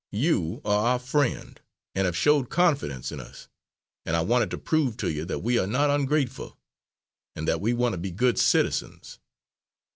You 0.13 0.61
are 0.65 0.87
our 0.93 0.97
friend, 0.97 1.61
and 1.93 2.05
have 2.05 2.17
showed 2.17 2.49
confidence 2.49 3.11
in 3.11 3.19
us, 3.19 3.47
and 4.03 4.15
I 4.15 4.21
wanted 4.21 4.49
to 4.49 4.57
prove 4.57 4.97
to 4.97 5.11
you 5.11 5.25
that 5.25 5.43
we 5.43 5.59
are 5.59 5.67
not 5.67 5.91
ungrateful, 5.91 6.57
an' 7.35 7.45
that 7.45 7.61
we 7.61 7.75
want 7.75 7.93
to 7.93 7.99
be 7.99 8.09
good 8.09 8.39
citizens." 8.39 9.19